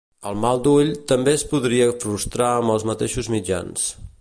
[0.29, 3.89] El "mal d'ull" també es podria frustrar amb els mateixos mitjans.